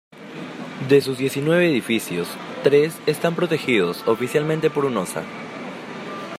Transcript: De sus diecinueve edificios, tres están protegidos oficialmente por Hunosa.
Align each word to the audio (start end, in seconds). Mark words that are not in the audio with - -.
De 0.89 0.99
sus 0.99 1.19
diecinueve 1.19 1.69
edificios, 1.69 2.27
tres 2.63 2.97
están 3.05 3.35
protegidos 3.35 4.01
oficialmente 4.07 4.71
por 4.71 4.85
Hunosa. 4.85 5.21